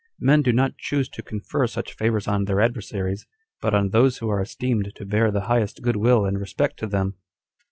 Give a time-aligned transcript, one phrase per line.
[0.19, 3.27] Men do not choose to confer such favors on their adversaries,
[3.61, 6.87] but on those who are esteemed to bear the highest good will and respect to
[6.87, 7.17] them.